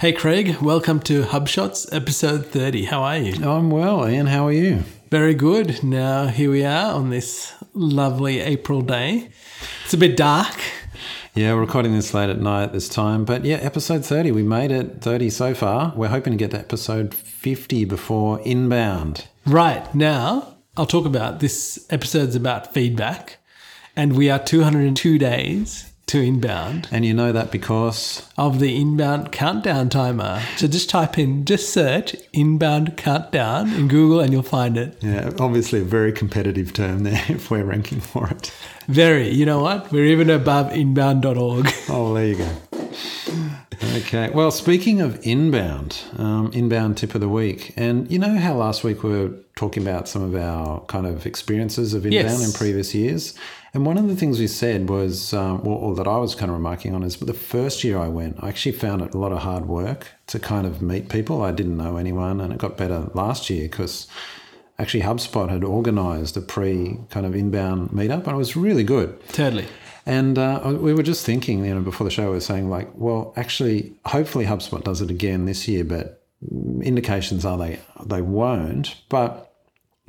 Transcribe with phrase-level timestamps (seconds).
[0.00, 2.84] Hey Craig, welcome to HubShots episode 30.
[2.84, 3.44] How are you?
[3.44, 4.28] I'm well, Ian.
[4.28, 4.84] How are you?
[5.10, 5.82] Very good.
[5.82, 9.30] Now here we are on this lovely April day.
[9.84, 10.54] It's a bit dark.
[11.34, 13.24] Yeah, we're recording this late at night this time.
[13.24, 14.30] But yeah, episode 30.
[14.30, 15.92] We made it 30 so far.
[15.96, 19.26] We're hoping to get to episode 50 before inbound.
[19.46, 19.92] Right.
[19.96, 23.38] Now, I'll talk about this episode's about feedback.
[23.96, 29.30] And we are 202 days to inbound And you know that because of the inbound
[29.32, 30.42] countdown timer.
[30.56, 34.96] So just type in, just search inbound countdown in Google and you'll find it.
[35.02, 38.52] yeah, obviously a very competitive term there if we're ranking for it.
[38.88, 39.28] Very.
[39.30, 39.92] You know what?
[39.92, 41.68] We're even above inbound.org.
[41.90, 42.48] Oh, there you go.
[43.82, 44.30] Okay.
[44.30, 48.82] Well, speaking of inbound, um, inbound tip of the week, and you know how last
[48.82, 52.46] week we were talking about some of our kind of experiences of inbound Yes.
[52.46, 53.34] in previous years,
[53.72, 56.50] and one of the things we said was, um, well, or that I was kind
[56.50, 59.30] of remarking on is, the first year I went, I actually found it a lot
[59.32, 61.42] of hard work to kind of meet people.
[61.42, 64.08] I didn't know anyone, and it got better last year because
[64.80, 69.16] actually HubSpot had organised a pre kind of inbound meetup, and it was really good.
[69.28, 69.66] totally.
[70.08, 72.88] And uh, we were just thinking, you know, before the show, we were saying like,
[72.94, 76.24] well, actually, hopefully HubSpot does it again this year, but
[76.80, 78.96] indications are they they won't.
[79.10, 79.52] But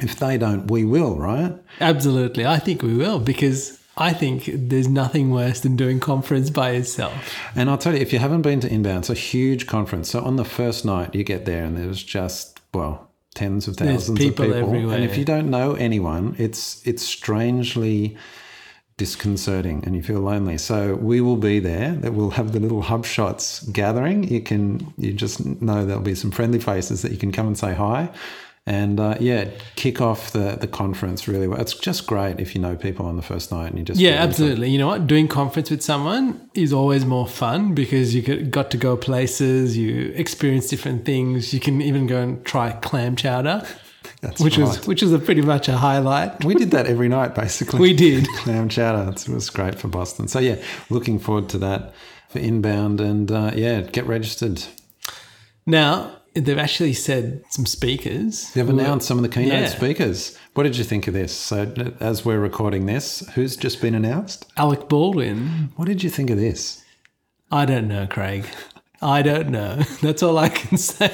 [0.02, 1.54] if they don't, we will, right?
[1.82, 2.46] Absolutely.
[2.46, 7.36] I think we will because I think there's nothing worse than doing conference by yourself.
[7.54, 10.10] And I'll tell you, if you haven't been to Inbound, it's a huge conference.
[10.10, 14.18] So on the first night, you get there, and there's just well, tens of thousands
[14.18, 14.70] people of people.
[14.70, 14.96] everywhere.
[14.96, 18.16] And if you don't know anyone, it's it's strangely
[19.00, 20.58] disconcerting and you feel lonely.
[20.60, 21.94] So we will be there.
[22.02, 24.18] That we'll have the little hub shots gathering.
[24.36, 27.58] You can you just know there'll be some friendly faces that you can come and
[27.58, 28.10] say hi.
[28.66, 31.60] And uh, yeah, kick off the, the conference really well.
[31.60, 34.22] It's just great if you know people on the first night and you just Yeah,
[34.28, 34.70] absolutely.
[34.70, 35.08] You know what?
[35.08, 39.76] Doing conference with someone is always more fun because you get- got to go places,
[39.76, 41.52] you experience different things.
[41.52, 43.66] You can even go and try clam chowder,
[44.22, 44.68] That's which right.
[44.68, 46.44] was which was a pretty much a highlight.
[46.44, 47.80] We did that every night, basically.
[47.80, 48.28] We did.
[48.38, 49.12] Clam chowder.
[49.12, 50.28] It was great for Boston.
[50.28, 50.56] So, yeah,
[50.90, 51.94] looking forward to that
[52.30, 53.00] for inbound.
[53.02, 54.64] And uh, yeah, get registered.
[55.66, 58.52] Now they've actually said some speakers.
[58.54, 59.68] They've announced some of the keynote Yeah.
[59.68, 60.38] speakers.
[60.54, 61.34] What did you think of this?
[61.36, 64.46] So, as we're recording this, who's just been announced?
[64.58, 65.72] Alec Baldwin.
[65.76, 66.84] What did you think of this?
[67.52, 68.46] I don't know, Craig.
[69.02, 69.76] I don't know.
[70.02, 71.12] That's all I can say.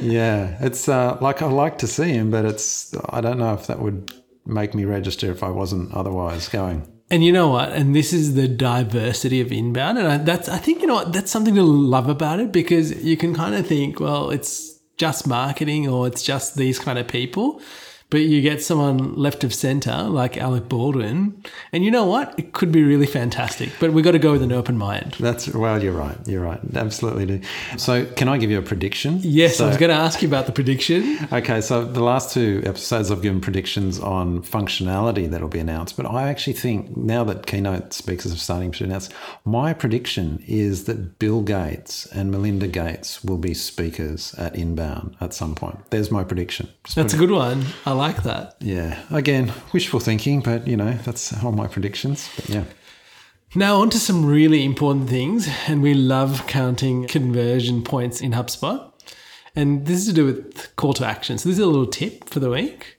[0.00, 3.66] yeah, it's uh, like I like to see him, but it's I don't know if
[3.66, 4.12] that would
[4.46, 6.86] make me register if I wasn't otherwise going.
[7.12, 7.72] And you know what?
[7.72, 11.12] And this is the diversity of inbound, and I, that's I think you know what
[11.12, 15.26] that's something to love about it because you can kind of think, well, it's just
[15.26, 17.60] marketing or it's just these kind of people,
[18.10, 22.36] but you get someone left of center like Alec Baldwin, and you know what?
[22.38, 23.70] It could be really fantastic.
[23.80, 25.16] But we've got to go with an open mind.
[25.18, 26.16] That's well, you're right.
[26.26, 26.60] You're right.
[26.74, 27.40] Absolutely do.
[27.76, 29.20] So, can I give you a prediction?
[29.22, 31.18] Yes, So- I was going to ask you about the prediction.
[31.32, 36.06] Okay, so the last two episodes I've given predictions on functionality that'll be announced, but
[36.06, 39.08] I actually think now that keynote speakers are starting to announce,
[39.44, 45.32] my prediction is that Bill Gates and Melinda Gates will be speakers at Inbound at
[45.34, 45.78] some point.
[45.90, 46.68] There's my prediction.
[46.84, 47.64] Just That's a good one.
[47.86, 48.56] I like that.
[48.60, 52.28] yeah, again, wishful thinking, but you know that's all my predictions.
[52.36, 52.64] But yeah,
[53.54, 58.92] Now, on to some really important things, and we love counting conversion points in HubSpot.
[59.56, 61.36] And this is to do with call to action.
[61.38, 62.98] So, this is a little tip for the week.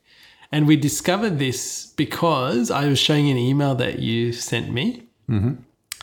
[0.52, 5.08] And we discovered this because I was showing an email that you sent me.
[5.30, 5.54] Mm-hmm.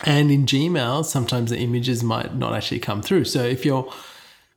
[0.05, 3.25] And in Gmail, sometimes the images might not actually come through.
[3.25, 3.93] So, if your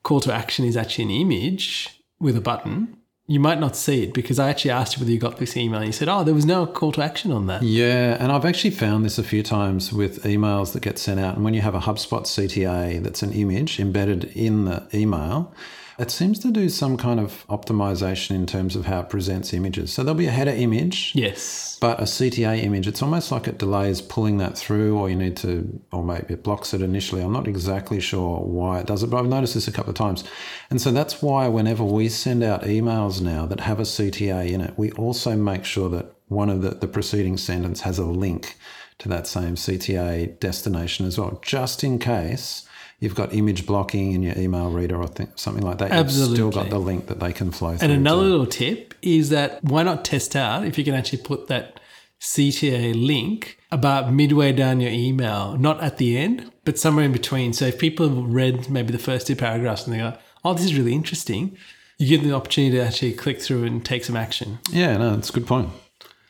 [0.03, 2.95] call to action is actually an image with a button,
[3.31, 5.77] you might not see it because I actually asked you whether you got this email.
[5.79, 7.63] And you said, oh, there was no call to action on that.
[7.63, 11.35] Yeah, and I've actually found this a few times with emails that get sent out.
[11.35, 15.53] And when you have a HubSpot CTA that's an image embedded in the email,
[15.99, 19.91] it seems to do some kind of optimization in terms of how it presents images.
[19.93, 21.77] So there'll be a header image, Yes.
[21.81, 25.37] but a CTA image, it's almost like it delays pulling that through, or you need
[25.37, 27.21] to, or maybe it blocks it initially.
[27.21, 29.95] I'm not exactly sure why it does it, but I've noticed this a couple of
[29.97, 30.23] times.
[30.69, 34.61] And so that's why whenever we send out emails now that have a CTA in
[34.61, 38.55] it, we also make sure that one of the, the preceding sentence has a link
[38.99, 42.67] to that same CTA destination as well, just in case
[43.01, 45.91] you've got image blocking in your email reader or th- something like that.
[45.91, 47.89] You've still got the link that they can flow through.
[47.89, 48.29] And another to.
[48.29, 51.81] little tip is that why not test out if you can actually put that
[52.21, 57.51] CTA link about midway down your email, not at the end, but somewhere in between.
[57.51, 60.15] So if people have read maybe the first two paragraphs and they go,
[60.45, 61.57] oh, this is really interesting,
[61.97, 64.59] you give them the opportunity to actually click through and take some action.
[64.69, 65.69] Yeah, no, that's a good point.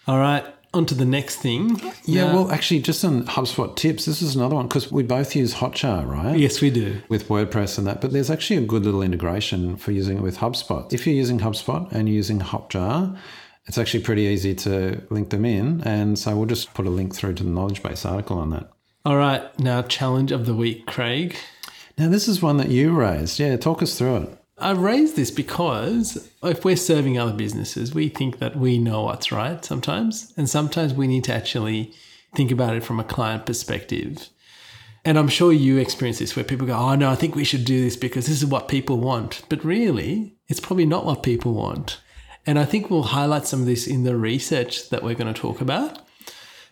[0.08, 0.46] All right.
[0.74, 1.80] Onto the next thing.
[2.06, 5.36] Yeah, Now- well, actually, just on HubSpot tips, this is another one because we both
[5.36, 6.38] use Hotjar, right?
[6.38, 7.02] yes, we do.
[7.10, 10.38] With WordPress and that, but there's actually a good little integration for using it with
[10.38, 10.92] HubSpot.
[10.94, 13.18] If you're using HubSpot and you're using Hotjar,
[13.66, 15.82] it's actually pretty easy to link them in.
[15.82, 18.70] And so we'll just put a link through to the knowledge base article on that.
[19.06, 21.36] All right, now challenge of the week, Craig.
[21.98, 23.40] Now, this is one that you raised.
[23.40, 24.38] Yeah, talk us through it.
[24.62, 29.32] I raise this because if we're serving other businesses, we think that we know what's
[29.32, 30.34] right sometimes.
[30.38, 31.94] And sometimes we need to actually
[32.36, 34.30] think about it from a client perspective.
[35.04, 37.66] And I'm sure you experience this where people go, oh, no, I think we should
[37.66, 39.42] do this because this is what people want.
[39.50, 42.00] But really, it's probably not what people want.
[42.46, 45.40] And I think we'll highlight some of this in the research that we're going to
[45.40, 46.00] talk about,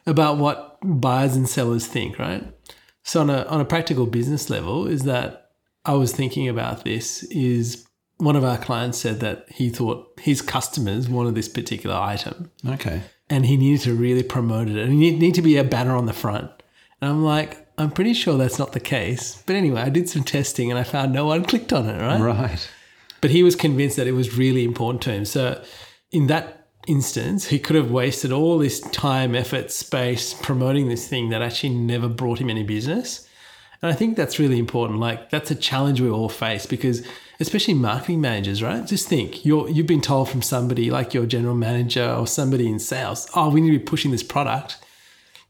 [0.06, 2.54] about what buyers and sellers think, right?
[3.02, 5.49] So on a, on a practical business level, is that
[5.90, 7.88] I was thinking about this is
[8.18, 13.02] one of our clients said that he thought his customers wanted this particular item Okay.
[13.30, 15.96] and he needed to really promote it and he need, need to be a banner
[15.96, 16.52] on the front.
[17.02, 19.42] And I'm like, I'm pretty sure that's not the case.
[19.48, 22.22] But anyway, I did some testing and I found no one clicked on it, right?
[22.22, 22.70] Right.
[23.22, 25.26] But he was convinced that it was really important to him.
[25.26, 25.64] So
[26.12, 31.30] in that instance, he could have wasted all this time, effort, space promoting this thing
[31.30, 33.26] that actually never brought him any business.
[33.82, 35.00] And I think that's really important.
[35.00, 37.06] Like that's a challenge we all face because
[37.40, 38.86] especially marketing managers, right?
[38.86, 42.80] Just think you're you've been told from somebody like your general manager or somebody in
[42.80, 44.78] sales, oh, we need to be pushing this product.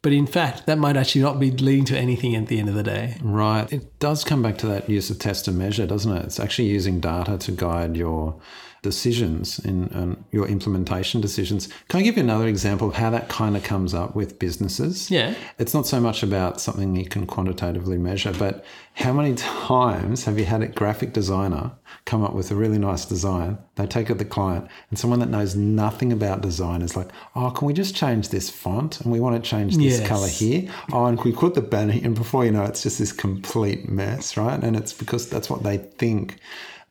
[0.02, 2.76] But in fact, that might actually not be leading to anything at the end of
[2.76, 3.18] the day.
[3.22, 3.72] Right.
[3.72, 6.26] It does come back to that use of test and measure, doesn't it?
[6.26, 8.40] It's actually using data to guide your
[8.82, 11.68] decisions in um, your implementation decisions.
[11.88, 15.10] Can I give you another example of how that kind of comes up with businesses?
[15.12, 15.34] Yeah.
[15.58, 20.38] It's not so much about something you can quantitatively measure, but how many times have
[20.38, 21.72] you had a graphic designer
[22.06, 23.58] come up with a really nice design?
[23.76, 27.10] They take it to the client, and someone that knows nothing about design is like,
[27.36, 29.00] "Oh, can we just change this font?
[29.02, 30.08] And we want to change this Yes.
[30.08, 30.70] color here.
[30.92, 33.88] Oh, and we put the banner, and before you know, it, it's just this complete
[33.88, 34.62] mess, right?
[34.62, 36.38] And it's because that's what they think."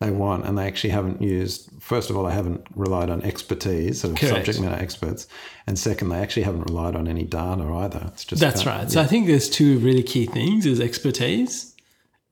[0.00, 1.70] They want, and they actually haven't used.
[1.80, 4.34] First of all, they haven't relied on expertise of Correct.
[4.34, 5.26] subject matter experts,
[5.66, 8.04] and second, they actually haven't relied on any data either.
[8.06, 8.88] It's just That's right.
[8.88, 11.74] So I think there's two really key things: is expertise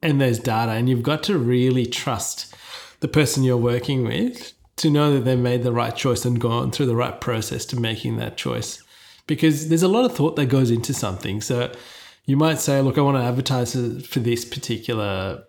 [0.02, 2.54] and there's data, and you've got to really trust
[3.00, 6.70] the person you're working with to know that they made the right choice and gone
[6.70, 8.82] through the right process to making that choice.
[9.26, 11.40] Because there's a lot of thought that goes into something.
[11.40, 11.72] So
[12.26, 13.72] you might say, "Look, I want to advertise
[14.06, 15.42] for this particular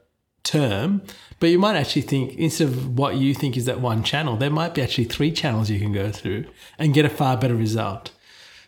[0.48, 1.02] term,"
[1.40, 4.50] but you might actually think instead of what you think is that one channel, there
[4.50, 6.46] might be actually three channels you can go through
[6.80, 8.12] and get a far better result.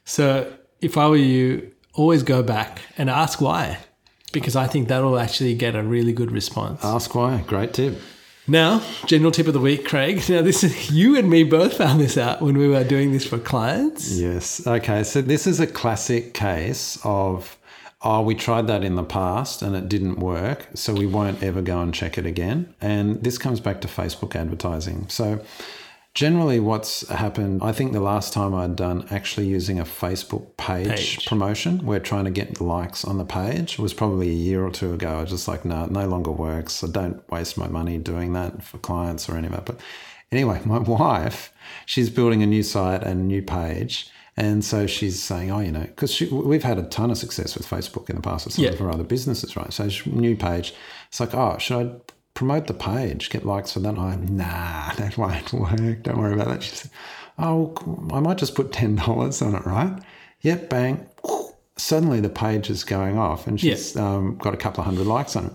[0.06, 3.80] So if I were you, always go back and ask why,
[4.32, 6.84] because I think that'll actually get a really good response.
[6.84, 7.44] Ask why.
[7.48, 8.00] Great tip.
[8.48, 10.24] Now, general tip of the week, Craig.
[10.30, 13.26] Now, this is you and me both found this out when we were doing this
[13.26, 14.18] for clients.
[14.18, 14.66] Yes.
[14.66, 15.04] Okay.
[15.04, 17.59] So this is a classic case of,
[18.02, 20.68] oh, we tried that in the past and it didn't work.
[20.74, 22.74] So we won't ever go and check it again.
[22.80, 25.08] And this comes back to Facebook advertising.
[25.10, 25.44] So
[26.14, 31.18] generally, what's happened, I think the last time I'd done actually using a Facebook page,
[31.18, 31.26] Page.
[31.28, 34.94] promotion, we're trying to get likes on the page, was probably a year or two
[34.94, 35.18] ago.
[35.18, 36.74] I was just like, no, it no longer works.
[36.74, 39.66] So don't waste my money doing that for clients or any of that.
[39.66, 39.80] But
[40.32, 41.52] anyway, my wife,
[41.86, 44.10] she's building a new site and a new page.
[44.40, 47.68] And so she's saying, oh, you know, because we've had a ton of success with
[47.68, 48.72] Facebook in the past with some Yeah.
[48.72, 49.72] of our other businesses, right?
[49.74, 50.74] So new page.
[51.10, 51.92] It's like, oh, should I
[52.36, 53.98] promote the page, get likes for that?
[53.98, 56.04] I'm, nah, that won't work.
[56.04, 56.64] Don't worry about that.
[56.64, 56.92] She said,
[57.38, 57.74] oh,
[58.14, 60.02] I might just put $10 on it, right?
[60.42, 61.06] Yep, bang.
[61.78, 65.36] Suddenly the page is going off and she's um, got a couple of hundred likes
[65.36, 65.54] on it.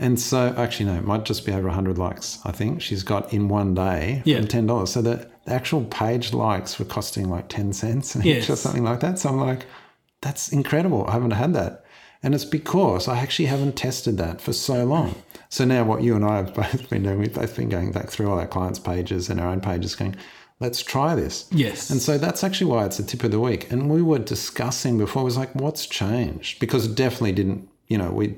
[0.00, 3.32] And so, actually, no, it might just be over 100 likes, I think, she's got
[3.32, 4.36] in one day Yeah.
[4.38, 4.86] from $10.
[4.88, 8.48] So the, the actual page likes were costing like 10 cents Yes.
[8.50, 9.18] or something like that.
[9.18, 9.66] So I'm like,
[10.20, 11.04] that's incredible.
[11.08, 11.84] I haven't had that.
[12.22, 15.14] And it's because I actually haven't tested that for so long.
[15.50, 18.10] So now what you and I have both been doing, we've both been going back
[18.10, 20.16] through all our clients' pages and our own pages going,
[20.60, 21.46] let's try this.
[21.52, 21.90] Yes.
[21.90, 23.70] And so that's actually why it's a tip of the week.
[23.70, 26.58] And we were discussing before, it was like, what's changed?
[26.58, 28.36] Because it definitely didn't, you know, we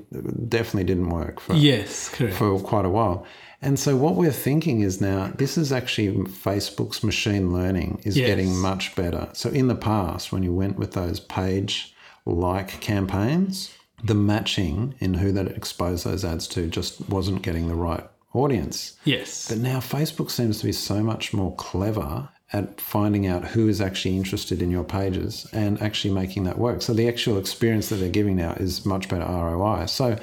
[0.49, 2.37] definitely didn't work for, yes, correct.
[2.37, 3.27] for quite a while.
[3.63, 8.27] And so what we're thinking is now this is actually Facebook's machine learning is Yes.
[8.29, 9.29] getting much better.
[9.35, 13.71] So in the past, when you went with those page like campaigns,
[14.03, 18.95] the matching in who that exposed those ads to just wasn't getting the right audience.
[19.05, 19.49] yes.
[19.49, 23.81] But now Facebook seems to be so much more clever at finding out who is
[23.81, 26.83] actually interested in your pages and actually making that work.
[26.83, 29.87] So the actual experience that they're giving now is much better ROI.
[29.87, 30.19] So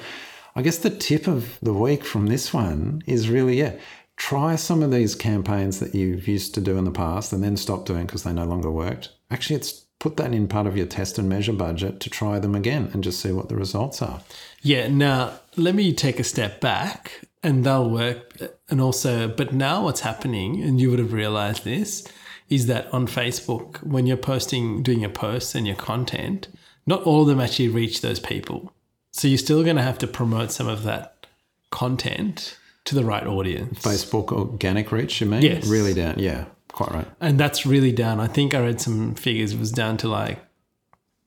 [0.54, 3.76] I guess the tip of the week from this one is really, yeah,
[4.16, 7.56] try some of these campaigns that you've used to do in the past and then
[7.56, 9.10] stop doing because they no longer worked.
[9.30, 12.54] Actually, it's put that in part of your test and measure budget to try them
[12.54, 14.20] again and just see what the results are.
[14.62, 14.88] Yeah.
[14.88, 18.36] Now, let me take a step back and they'll work.
[18.68, 22.06] And also, but now what's happening, and you would have realized this,
[22.48, 26.48] is that on Facebook, when you're posting, doing your posts and your content,
[26.86, 28.72] not all of them actually reach those people.
[29.10, 31.26] So you're still going to have to promote some of that
[31.70, 33.82] content to the right audience.
[33.82, 35.42] Facebook organic reach, you mean?
[35.42, 35.66] Yes.
[35.66, 36.14] Really down.
[36.18, 37.06] Yeah, quite right.
[37.20, 38.20] And that's really down.
[38.20, 40.38] I think I read some figures, it was down to like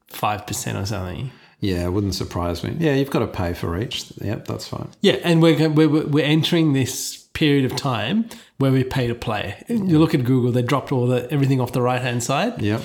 [0.10, 1.32] 5% or something.
[1.62, 2.75] Yeah, it wouldn't surprise me.
[2.80, 4.12] Yeah, you've got to pay for each.
[4.20, 4.89] Yep, that's fine.
[5.01, 8.27] Yeah, and we're, we're, we're entering this period of time
[8.58, 9.63] where we pay to play.
[9.70, 12.62] You look at Google, they dropped all the everything off the right hand side.
[12.62, 12.82] Yep.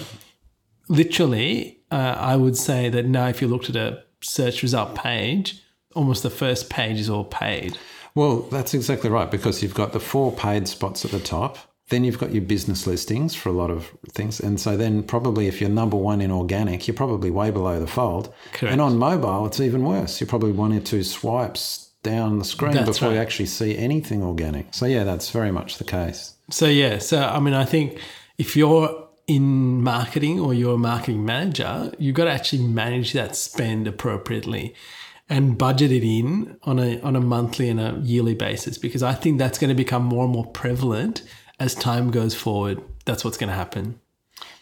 [0.88, 5.62] Literally, uh, I would say that now if you looked at a search result page,
[5.94, 7.78] almost the first page is all paid.
[8.14, 11.58] Well, that's exactly right because you've got the four paid spots at the top.
[11.88, 14.40] Then you've got your business listings for a lot of things.
[14.40, 17.86] And so then probably if you're number one in organic, you're probably way below the
[17.86, 18.34] fold.
[18.52, 18.72] Correct.
[18.72, 20.20] And on mobile, it's even worse.
[20.20, 24.22] You're probably one or two swipes down the screen That's before you actually see anything
[24.22, 24.74] organic.
[24.74, 26.34] So yeah, that's very much the case.
[26.50, 28.00] So yeah, so I mean, I think
[28.38, 33.34] if you're in marketing or you're a marketing manager, you've got to actually manage that
[33.34, 34.74] spend appropriately
[35.28, 39.12] and budget it in on a on a monthly and a yearly basis because I
[39.12, 41.22] think that's going to become more and more prevalent
[41.58, 42.82] as time goes forward.
[43.04, 44.00] That's what's going to happen.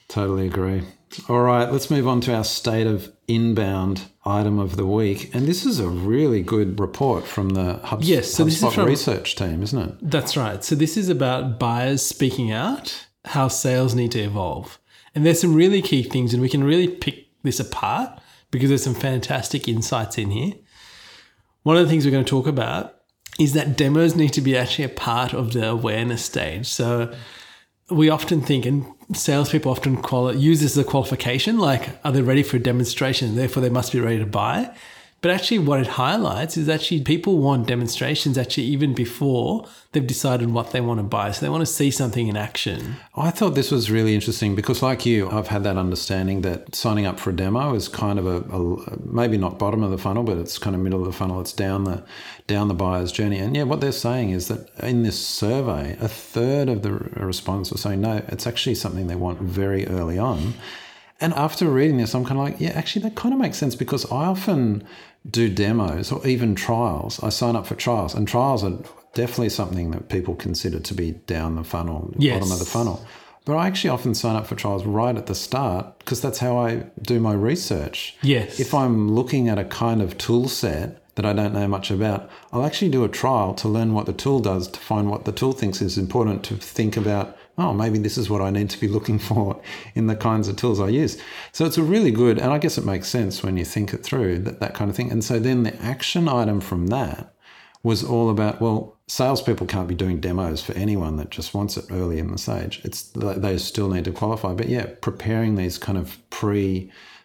[0.08, 0.82] Totally agree.
[1.28, 5.34] All right, let's move on to our state of inbound item of the week.
[5.34, 8.72] And this is a really good report from the HubSpot, Yes, so this is HubSpot
[8.72, 9.94] from- research team, isn't it?
[10.02, 10.62] That's right.
[10.64, 14.78] So this is about buyers speaking out, how sales need to evolve.
[15.14, 18.20] And there's some really key things and we can really pick this apart
[18.50, 20.54] because there's some fantastic insights in here.
[21.62, 22.93] One of the things we're going to talk about
[23.38, 26.66] is that demos need to be actually a part of the awareness stage.
[26.66, 27.12] So
[27.90, 32.22] we often think, and salespeople often quali- use this as a qualification, like, are they
[32.22, 33.36] ready for a demonstration?
[33.36, 34.70] Therefore, they must be ready to buy.
[35.24, 40.50] But actually, what it highlights is actually people want demonstrations actually even before they've decided
[40.50, 41.30] what they want to buy.
[41.30, 42.96] So they want to see something in action.
[43.16, 47.06] I thought this was really interesting because, like you, I've had that understanding that signing
[47.06, 50.24] up for a demo is kind of a, a maybe not bottom of the funnel,
[50.24, 51.40] but it's kind of middle of the funnel.
[51.40, 52.04] It's down the
[52.46, 53.38] down the buyer's journey.
[53.38, 57.70] And yeah, what they're saying is that in this survey, a third of the respondents
[57.70, 60.52] were saying no, it's actually something they want very early on.
[61.20, 63.74] And after reading this, I'm kind of like, yeah, actually, that kind of makes sense
[63.74, 64.84] because I often
[65.30, 67.22] do demos or even trials.
[67.22, 68.78] I sign up for trials, and trials are
[69.14, 72.38] definitely something that people consider to be down the funnel, Yes.
[72.40, 73.06] bottom of the funnel.
[73.44, 76.56] But I actually often sign up for trials right at the start because that's how
[76.58, 78.16] I do my research.
[78.22, 78.58] Yes.
[78.58, 82.28] If I'm looking at a kind of tool set that I don't know much about,
[82.52, 85.32] I'll actually do a trial to learn what the tool does, to find what the
[85.32, 88.80] tool thinks is important, to think about, oh, maybe this is what I need to
[88.80, 89.60] be looking for
[89.94, 91.20] in the kinds of tools I use.
[91.52, 94.02] So it's a really good, and I guess it makes sense when you think it
[94.02, 95.10] through, that, that kind of thing.
[95.10, 97.34] And so then the action item from that
[97.84, 101.84] was all about well salespeople can't be doing demos for anyone that just wants it
[101.90, 105.98] early in the stage it's they still need to qualify but yeah preparing these kind
[105.98, 106.18] of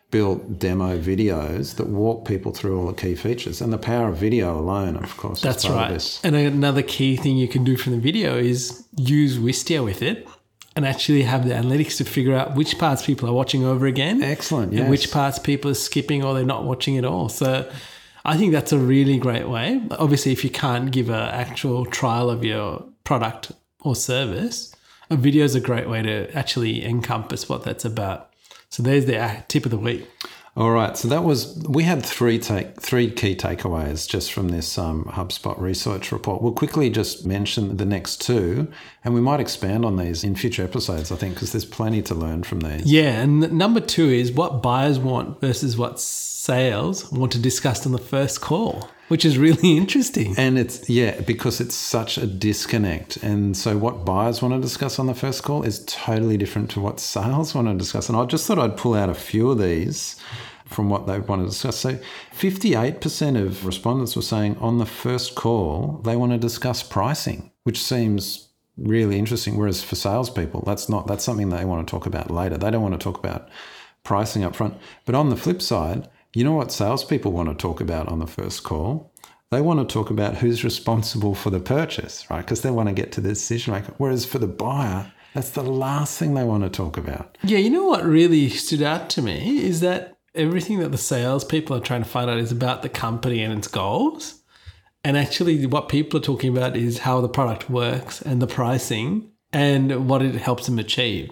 [0.09, 4.17] pre-built demo videos that walk people through all the key features and the power of
[4.17, 5.91] video alone of course That's right.
[5.91, 10.01] of And another key thing you can do from the video is use Wistia with
[10.01, 10.27] it
[10.75, 14.21] and actually have the analytics to figure out which parts people are watching over again.
[14.23, 14.81] excellent yes.
[14.81, 17.29] and which parts people are skipping or they're not watching at all.
[17.29, 17.69] So
[18.25, 19.81] I think that's a really great way.
[19.91, 23.51] Obviously, if you can't give an actual trial of your product
[23.81, 24.73] or service,
[25.09, 28.28] a video is a great way to actually encompass what that's about.
[28.69, 30.07] So there's the uh, tip of the week.
[30.57, 34.77] All right, so that was we had three take three key takeaways just from this
[34.77, 36.41] um, HubSpot research report.
[36.41, 38.67] We'll quickly just mention the next two,
[39.05, 41.11] and we might expand on these in future episodes.
[41.11, 42.83] I think because there's plenty to learn from these.
[42.83, 47.93] Yeah, and number two is what buyers want versus what sales want to discuss on
[47.93, 50.33] the first call, which is really interesting.
[50.37, 53.17] And it's yeah, because it's such a disconnect.
[53.17, 56.79] And so what buyers want to discuss on the first call is totally different to
[56.79, 58.07] what sales want to discuss.
[58.07, 60.15] And I just thought I'd pull out a few of these
[60.65, 61.77] from what they want to discuss.
[61.77, 61.97] So
[62.33, 67.81] 58% of respondents were saying on the first call they want to discuss pricing, which
[67.81, 69.57] seems really interesting.
[69.57, 72.57] Whereas for salespeople, that's not that's something they want to talk about later.
[72.57, 73.49] They don't want to talk about
[74.03, 74.77] pricing up front.
[75.05, 78.27] But on the flip side, you know what salespeople want to talk about on the
[78.27, 79.13] first call?
[79.51, 82.41] They want to talk about who's responsible for the purchase, right?
[82.41, 83.93] Because they want to get to the decision maker.
[83.97, 87.37] Whereas for the buyer, that's the last thing they want to talk about.
[87.43, 91.75] Yeah, you know what really stood out to me is that everything that the salespeople
[91.75, 94.41] are trying to find out is about the company and its goals.
[95.03, 99.31] And actually, what people are talking about is how the product works and the pricing
[99.51, 101.31] and what it helps them achieve.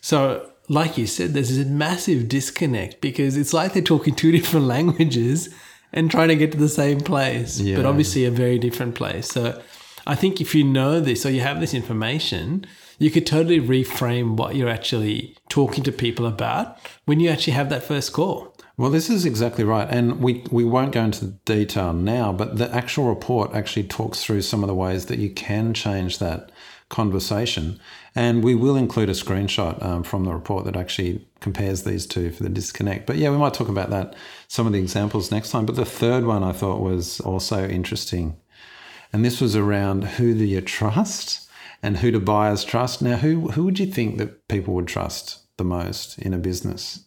[0.00, 4.66] So, like you said, there's a massive disconnect because it's like they're talking two different
[4.66, 5.48] languages
[5.92, 7.76] and trying to get to the same place, Yeah.
[7.76, 9.28] but obviously a very different place.
[9.28, 9.60] So
[10.06, 12.66] I think if you know this or you have this information,
[12.98, 17.68] you could totally reframe what you're actually talking to people about when you actually have
[17.70, 18.54] that first call.
[18.78, 19.88] Well, this is exactly right.
[19.90, 24.42] And we, we won't go into detail now, but the actual report actually talks through
[24.42, 26.50] some of the ways that you can change that
[26.88, 27.78] conversation.
[28.16, 32.30] And we will include a screenshot um, from the report that actually compares these two
[32.30, 33.06] for the disconnect.
[33.06, 34.16] But yeah, we might talk about that,
[34.48, 35.66] some of the examples next time.
[35.66, 38.38] But the third one I thought was also interesting.
[39.12, 41.46] And this was around who do you trust
[41.82, 43.02] and who do buyers trust.
[43.02, 47.04] Now, who, who would you think that people would trust the most in a business?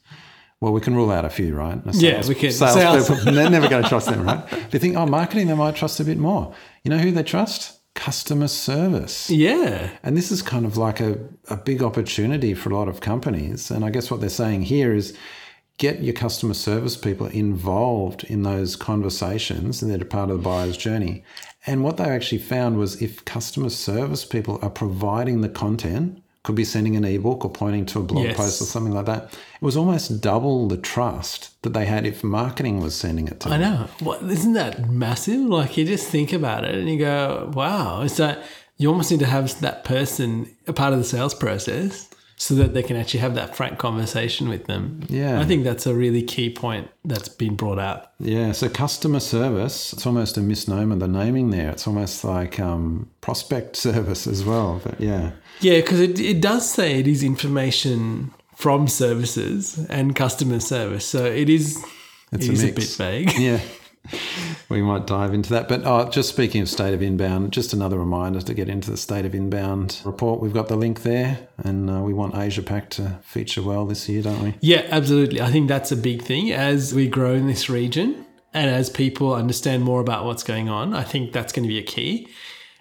[0.62, 1.84] Well, we can rule out a few, right?
[1.84, 2.52] The Yeah, we can.
[2.52, 4.48] Salespeople, they're never going to trust them, right?
[4.70, 6.54] They think, oh, marketing, they might trust a bit more.
[6.84, 7.79] You know who they trust?
[8.00, 9.30] Customer service.
[9.30, 9.90] Yeah.
[10.04, 11.18] And this is kind of like a,
[11.50, 13.70] a big opportunity for a lot of companies.
[13.70, 15.18] And I guess what they're saying here is
[15.78, 20.78] get your customer service people involved in those conversations and they're part of the buyer's
[20.78, 21.24] journey.
[21.66, 26.56] And what they actually found was if customer service people are providing the content, could
[26.56, 28.38] be sending an ebook or pointing to a blog Yes.
[28.38, 32.24] post or something like that, it was almost double the trust that they had if
[32.24, 33.90] marketing was sending it to I them.
[34.02, 34.14] know.
[34.30, 35.42] Isn't that massive?
[35.42, 38.02] Like you just think about it and you go, wow.
[38.02, 38.44] It's that
[38.78, 42.74] you almost need to have that person a part of the sales process so that
[42.74, 45.02] they can actually have that frank conversation with them.
[45.10, 45.42] Yeah.
[45.42, 48.14] I think that's a really key point that's been brought out.
[48.18, 51.70] Yeah, so customer service, it's almost a misnomer, the naming there.
[51.70, 54.80] It's almost like um, prospect service as well.
[54.82, 55.32] But yeah.
[55.60, 61.06] Yeah, because it, it does say it is information from services and customer service.
[61.06, 61.82] So it is,
[62.34, 63.34] It's it a is a, bit vague.
[63.40, 63.62] Yeah.
[64.70, 65.68] We might dive into that.
[65.68, 68.98] But oh, just speaking of state of inbound, just another reminder to get into the
[68.98, 70.42] state of inbound report.
[70.42, 74.08] We've got the link there, and uh, we want Asia Pac to feature well this
[74.08, 74.56] year, don't we?
[74.62, 75.42] Yeah, absolutely.
[75.42, 79.34] I think that's a big thing as we grow in this region and as people
[79.34, 80.94] understand more about what's going on.
[80.94, 82.28] I think that's going to be a key.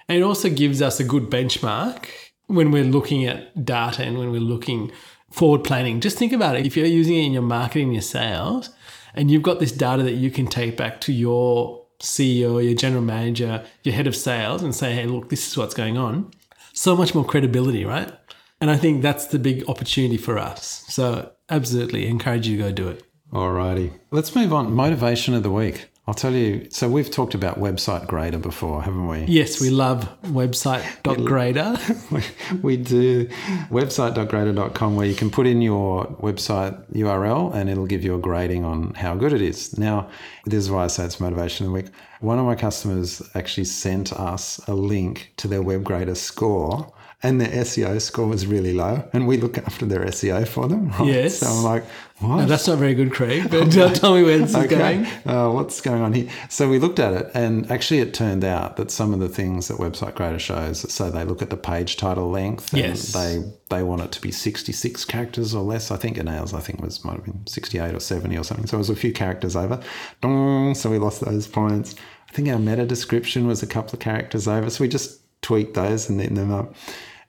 [0.08, 2.06] And it also gives us a good benchmark
[2.46, 4.92] when we're looking at data and when we're looking
[5.30, 6.00] forward planning.
[6.00, 6.66] Just think about it.
[6.66, 8.70] If you're using it in your marketing, your sales,
[9.14, 13.02] and you've got this data that you can take back to your CEO, your general
[13.02, 16.30] manager, your head of sales and say, hey, look, this is what's going on.
[16.72, 18.12] So much more credibility, right?
[18.60, 20.84] And I think that's the big opportunity for us.
[20.88, 23.02] So absolutely encourage you to go do it.
[23.32, 23.92] Alrighty.
[24.10, 24.72] Let's move on.
[24.72, 25.88] Motivation of the week.
[26.08, 26.66] I'll tell you.
[26.70, 29.24] So we've talked about website grader before, haven't we?
[29.24, 31.76] Yes, we love website.grader.
[32.10, 32.22] we,
[32.62, 33.26] we do
[33.68, 38.64] website.grader.com where you can put in your website URL and it'll give you a grading
[38.64, 39.76] on how good it is.
[39.76, 40.08] Now,
[40.46, 41.92] this is why I say it's motivation of the week.
[42.20, 46.90] One of my customers actually sent us a link to their WebGrader score
[47.22, 49.02] and their SEO score was really low.
[49.12, 50.90] And we look after their SEO for them.
[50.90, 51.08] Right?
[51.08, 51.38] Yes.
[51.38, 51.84] So I'm like,
[52.20, 52.36] what?
[52.36, 55.06] No, that's not very good, Craig, but uh, tell me where this is going.
[55.24, 56.28] Uh, what's going on here?
[56.48, 59.68] So we looked at it, and actually, it turned out that some of the things
[59.68, 63.12] that Website Grader shows, so they look at the page title length, and Yes.
[63.12, 65.90] they they want it to be sixty six characters or less.
[65.92, 68.36] I think in ours, I think it was might have been sixty eight or seventy
[68.36, 68.66] or something.
[68.66, 69.80] So it was a few characters over.
[70.20, 71.94] Dong, so we lost those points.
[72.28, 74.70] I think our meta description was a couple of characters over.
[74.70, 76.74] So we just tweaked those and then them up,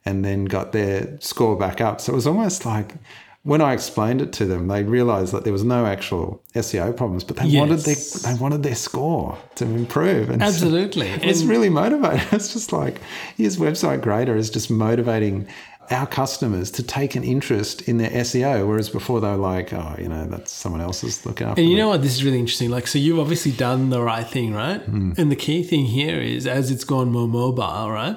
[0.04, 2.00] and then got their score back up.
[2.00, 2.94] So it was almost like
[3.42, 7.24] when I explained it to them, they realised that there was no actual SEO problems,
[7.24, 10.28] but they wanted their they wanted their score to improve.
[10.28, 11.08] And so Absolutely.
[11.22, 12.26] it's And- really motivating.
[12.32, 13.00] It's just like
[13.36, 15.46] his website grader is just motivating
[15.90, 19.96] our customers to take an interest in their SEO, whereas before they were like, oh,
[19.98, 21.60] you know, that's someone else's looking after.
[21.60, 22.02] And you know what?
[22.02, 22.70] This is really interesting.
[22.70, 24.80] Like, so you've obviously done the right thing, right?
[24.80, 25.12] Hmm.
[25.16, 28.16] And the key thing here is as it's gone more mobile, right?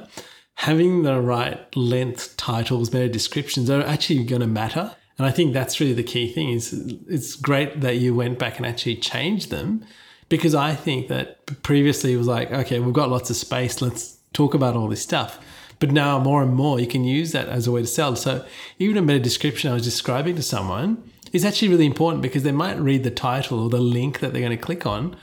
[0.55, 4.95] Having the right length titles, meta descriptions are actually going to matter.
[5.17, 6.73] And I think that's really the key thing is
[7.07, 9.83] it's great that you went back and actually changed them
[10.29, 13.81] because I think that previously it was like, okay, we've got lots of space.
[13.81, 15.39] Let's talk about all this stuff.
[15.83, 18.15] But now more and more you can use that as a way to sell.
[18.15, 18.45] So
[18.79, 22.53] even a meta description I was describing to someone is actually really important because they
[22.53, 25.17] might read the title or the link that they're going to click on.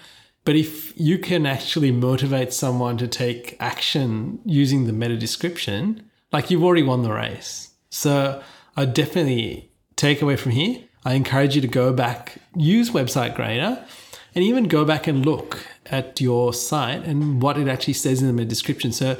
[0.44, 6.50] But if you can actually motivate someone to take action using the meta description, like
[6.50, 7.70] you've already won the race.
[7.88, 8.42] So
[8.76, 10.84] I definitely take away from here.
[11.06, 13.82] I encourage you to go back, use Website Grader,
[14.34, 18.26] and even go back and look at your site and what it actually says in
[18.26, 18.92] the meta description.
[18.92, 19.16] So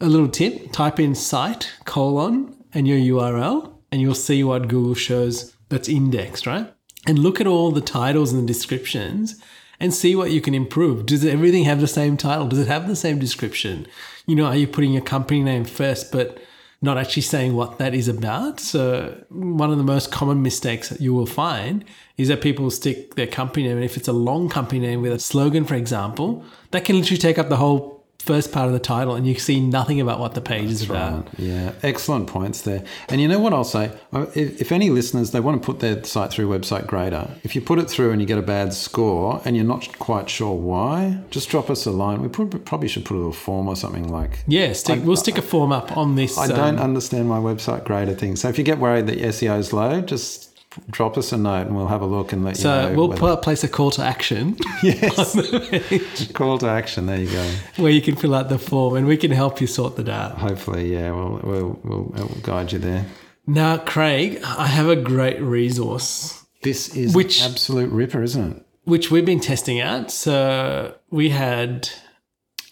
[0.00, 4.94] a little tip, type in site colon and your URL and you'll see what Google
[4.94, 6.72] shows that's indexed, right?
[7.06, 9.40] And look at all the titles and the descriptions
[9.80, 11.06] and see what you can improve.
[11.06, 12.48] Does everything have the same title?
[12.48, 13.86] Does it have the same description?
[14.26, 16.38] You know, are you putting your company name first, but
[16.80, 18.60] not actually saying what that is about.
[18.60, 21.84] So, one of the most common mistakes that you will find
[22.16, 23.76] is that people stick their company name.
[23.76, 27.18] And if it's a long company name with a slogan, for example, that can literally
[27.18, 27.97] take up the whole
[28.28, 31.24] first part of the title and you see nothing about what the page is about.
[31.24, 31.38] Right.
[31.38, 32.84] Yeah, excellent points there.
[33.08, 33.90] And you know what I'll say?
[34.12, 37.62] If, if any listeners they want to put their site through Website Grader, if you
[37.62, 41.18] put it through and you get a bad score and you're not quite sure why,
[41.30, 42.20] just drop us a line.
[42.20, 44.44] We probably should put a little form or something like.
[44.46, 46.36] Yeah, stick, I- we'll stick a form up on this.
[46.36, 48.36] I um, don't understand my website grader thing.
[48.36, 50.47] So if you get worried that your SEO is low, just
[50.90, 52.88] drop us a note and we'll have a look and let you know.
[52.90, 57.06] so we'll whether- place a call to action yes, on the page call to action.
[57.06, 57.50] There you go.
[57.76, 60.38] where you can fill out the form and we can help you sort that out.
[60.38, 63.06] Hopefully, yeah, we'll we'll, we'll, we'll guide you there.
[63.46, 68.64] Now, Craig, I have a great resource This is Which- an absolute ripper, isn't it?
[68.84, 70.10] which we've been testing out.
[70.10, 71.90] So we had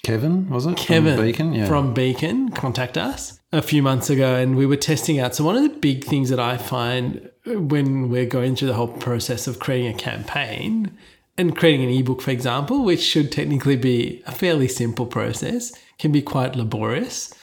[0.06, 0.78] Kevin, was it?
[0.78, 1.66] From Kevin Beacon, yeah.
[1.66, 5.34] from Beacon contact us a few months ago and we were testing out.
[5.34, 8.86] So one of the big things that I find when we're going through the whole
[8.86, 10.96] process of creating a campaign
[11.36, 16.12] and creating an ebook, for example, which should technically be a fairly simple process, can
[16.12, 17.34] be quite laborious.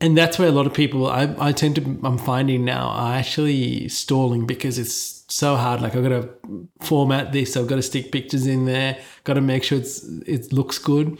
[0.00, 3.14] And that's where a lot of people I, I tend to I'm finding now are
[3.14, 5.82] actually stalling because it's so hard.
[5.82, 9.40] Like I've got to format this, I've got to stick pictures in there, got to
[9.40, 11.16] make sure it's it looks good.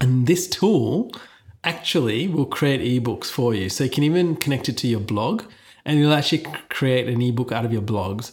[0.00, 1.12] And this tool
[1.62, 3.68] actually will create ebooks for you.
[3.68, 5.44] So you can even connect it to your blog
[5.84, 8.32] and it'll actually create an ebook out of your blogs.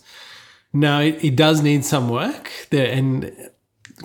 [0.73, 3.49] Now, it, it does need some work there, and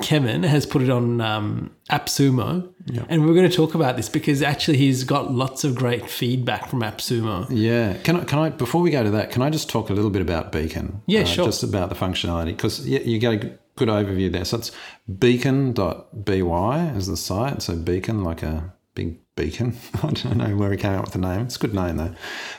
[0.00, 2.72] Kevin has put it on um, AppSumo.
[3.08, 6.68] And we're going to talk about this because actually he's got lots of great feedback
[6.68, 7.46] from AppSumo.
[7.50, 7.94] Yeah.
[8.04, 10.10] Can I, can I, before we go to that, can I just talk a little
[10.10, 10.92] bit about Beacon?
[10.94, 11.46] Uh, Yeah, sure.
[11.46, 14.44] Just about the functionality, because yeah, you a good overview there.
[14.44, 14.70] So it's
[15.18, 17.62] beacon.by is the site.
[17.62, 19.76] So beacon, like a big beacon.
[20.02, 21.42] I don't know where he came up with the name.
[21.42, 22.14] It's a good name though.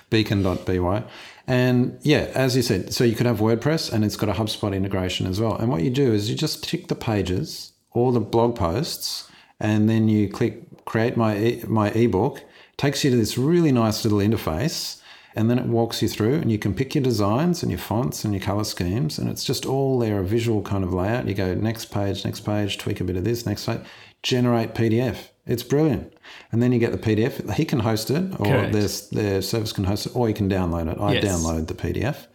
[0.10, 1.04] Beacon.by.
[1.48, 4.76] And yeah, as you said, so you could have WordPress and it's got a HubSpot
[4.76, 5.56] integration as well.
[5.56, 9.90] And what you do is you just tick the pages, all the blog posts, and
[9.90, 12.44] then you click create my e- my ebook.
[12.76, 15.00] Takes you to this really nice little interface,
[15.36, 18.24] and then it walks you through, and you can pick your designs and your fonts
[18.24, 21.28] and your color schemes, and it's just all there a visual kind of layout.
[21.28, 23.82] You go next page, next page, tweak a bit of this, next page,
[24.22, 25.30] generate PDF.
[25.46, 26.14] It's brilliant,
[26.52, 27.54] and then you get the PDF.
[27.54, 30.92] He can host it, or their their service can host it, or you can download
[30.92, 30.98] it.
[31.00, 31.24] I Yes.
[31.26, 32.28] download the PDF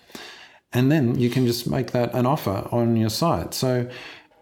[0.73, 3.55] and then you can just make that an offer on your site.
[3.55, 3.89] So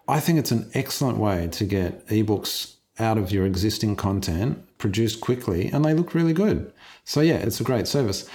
[0.09, 5.20] I think it's an excellent way to get ebooks out of your existing content produced
[5.20, 6.72] quickly and they look really good.
[7.04, 8.28] So yeah, it's a great service.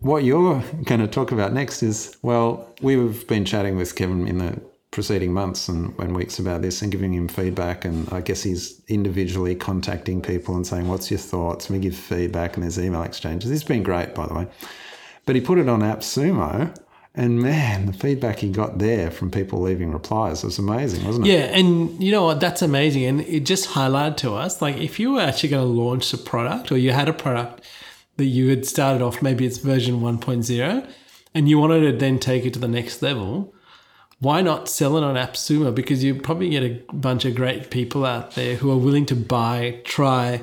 [0.00, 4.38] What you're going to talk about next is well, we've been chatting with Kevin in
[4.38, 8.42] the preceding months and, and weeks about this and giving him feedback and I guess
[8.42, 12.78] he's individually contacting people and saying what's your thoughts and we give feedback and there's
[12.78, 13.50] email exchanges.
[13.50, 14.46] It's been great by the way.
[15.26, 16.74] But he put it on AppSumo,
[17.16, 21.30] and man, the feedback he got there from people leaving replies was amazing, wasn't it?
[21.30, 22.40] Yeah, and you know what?
[22.40, 23.04] That's amazing.
[23.04, 26.18] And it just highlighted to us like if you were actually going to launch a
[26.18, 27.62] product or you had a product
[28.18, 30.90] that you had started off, maybe it's version 1.0,
[31.34, 33.54] and you wanted to then take it to the next level,
[34.18, 35.74] why not sell it on AppSumo?
[35.74, 39.16] Because you probably get a bunch of great people out there who are willing to
[39.16, 40.42] buy, try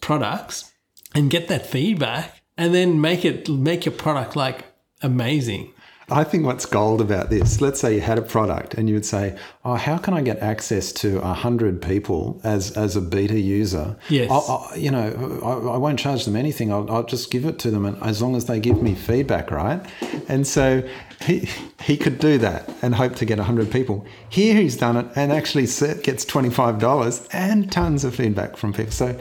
[0.00, 0.72] products
[1.14, 4.64] and get that feedback and then make it make your product like
[5.02, 5.72] amazing.
[6.12, 9.06] I think what's gold about this, let's say you had a product and you would
[9.06, 13.38] say, Oh, how can I get access to a hundred people as, as a beta
[13.38, 13.96] user?
[14.08, 14.30] Yes.
[14.30, 16.72] I, I, you know, I, I won't charge them anything.
[16.72, 19.50] I'll, I'll just give it to them and as long as they give me feedback,
[19.50, 19.84] right?
[20.28, 20.86] And so
[21.22, 21.48] he,
[21.82, 24.04] he could do that and hope to get a hundred people.
[24.28, 28.92] Here he's done it and actually gets $25 and tons of feedback from people.
[28.92, 29.18] So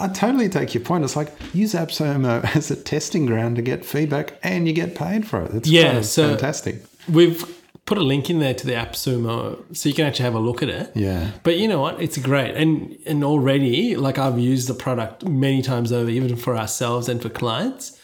[0.00, 1.04] I totally take your point.
[1.04, 5.26] It's like use AppSumo as a testing ground to get feedback and you get paid
[5.26, 5.54] for it.
[5.54, 6.82] It's Yeah, so- fantastic.
[7.10, 7.54] We've
[7.86, 10.62] put a link in there to the AppSumo so you can actually have a look
[10.62, 10.92] at it.
[10.94, 11.30] Yeah.
[11.42, 12.00] But you know what?
[12.02, 12.54] It's great.
[12.54, 17.20] And and already like I've used the product many times over even for ourselves and
[17.22, 17.97] for clients.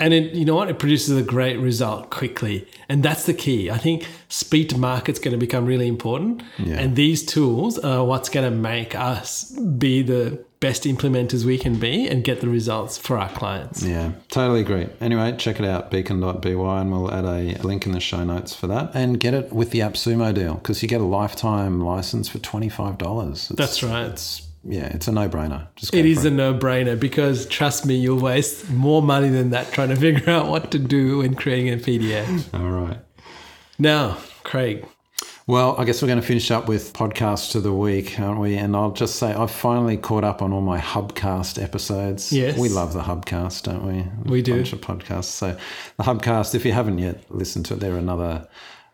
[0.00, 0.68] And it you know what?
[0.68, 2.66] It produces a great result quickly.
[2.88, 3.70] And that's the key.
[3.70, 6.42] I think speed to market's going to become really important.
[6.58, 6.80] Yeah.
[6.80, 11.78] And these tools are what's going to make us be the best implementers we can
[11.78, 13.82] be and get the results for our clients.
[13.82, 14.88] Yeah, totally agree.
[15.00, 18.66] Anyway, check it out, beacon.by, and we'll add a link in the show notes for
[18.66, 18.90] that.
[18.94, 23.30] And get it with the AppSumo deal because you get a lifetime license for $25.
[23.30, 24.06] It's, That's right.
[24.10, 25.68] It's, yeah, it's a no brainer.
[25.76, 29.72] Just go It a no brainer because trust me, you'll waste more money than that
[29.72, 32.52] trying to figure out what to do when creating a PDF.
[32.52, 32.98] All right.
[33.78, 34.86] Now, Craig,
[35.46, 38.56] Well, I guess we're going to finish up with podcasts of the week, aren't we?
[38.56, 42.30] And I'll just say I've finally caught up on all my Hubcast episodes.
[42.30, 42.58] Yes.
[42.58, 44.30] We love the Hubcast, don't we?
[44.30, 44.52] We do.
[44.52, 45.24] A bunch of podcasts.
[45.24, 45.56] So
[45.96, 48.46] the Hubcast, if you haven't yet listened to it, they're another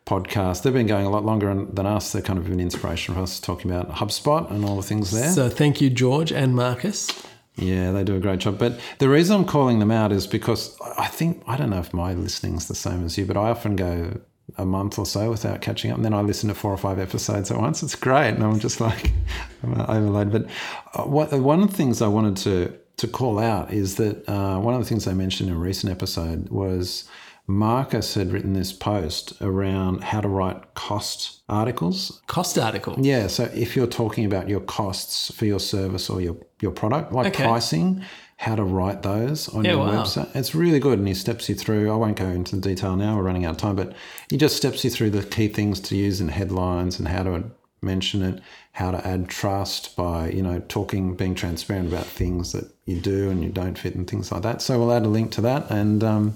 [0.06, 0.62] podcast.
[0.62, 2.12] They've been going a lot longer than us.
[2.12, 5.30] They're kind of an inspiration for us talking about HubSpot and all the things there.
[5.30, 7.10] So thank you, George and Marcus.
[7.56, 8.58] Yeah, they do a great job.
[8.58, 11.92] But the reason I'm calling them out is because I think, I don't know if
[11.92, 14.20] my listening's the same as you, but I often go
[14.58, 15.96] a month or so without catching up.
[15.96, 17.82] And then I listen to four or five episodes at once.
[17.82, 18.30] It's great.
[18.30, 19.10] And I'm just like,
[19.62, 20.32] I'm overloaded.
[20.32, 24.28] But uh, what, one of the things I wanted to, to call out is that
[24.28, 27.08] uh, one of the things I mentioned in a recent episode was
[27.48, 32.20] Marcus had written this post around how to write cost articles.
[32.26, 32.96] Cost article.
[32.98, 37.12] Yeah, so if you're talking about your costs for your service or your, your product,
[37.12, 37.44] like Okay.
[37.44, 38.02] pricing,
[38.38, 40.02] how to write those on Yeah, your wow.
[40.02, 40.34] website.
[40.34, 41.90] It's really good and he steps you through.
[41.92, 43.94] I won't go into the detail now, we're running out of time, but
[44.28, 47.44] he just steps you through the key things to use in headlines and how to
[47.80, 48.40] mention it,
[48.72, 53.30] how to add trust by, you know, talking, being transparent about things that you do
[53.30, 54.60] and you don't fit and things like that.
[54.60, 56.34] So we'll add a link to that and um,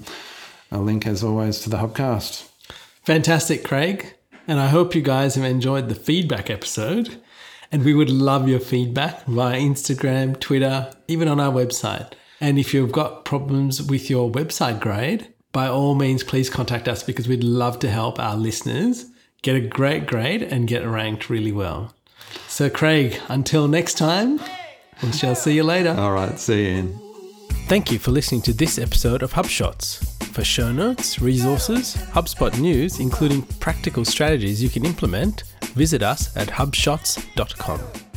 [0.70, 2.48] a link as always to the Hubcast.
[3.02, 4.14] Fantastic, Craig.
[4.46, 7.20] And I hope you guys have enjoyed the feedback episode.
[7.72, 12.12] And we would love your feedback via Instagram, Twitter, even on our website.
[12.40, 17.02] And if you've got problems with your website grade, by all means, please contact us
[17.02, 19.06] because we'd love to help our listeners
[19.42, 21.94] get a great grade and get ranked really well.
[22.48, 24.40] So, Craig, until next time,
[25.02, 25.94] we shall see you later.
[25.96, 27.00] All right, see you, Ian.
[27.66, 30.09] Thank you for listening to this episode of HubShots.
[30.32, 35.42] For show notes, resources, HubSpot news, including practical strategies you can implement,
[35.74, 38.09] visit us at hubshots.com.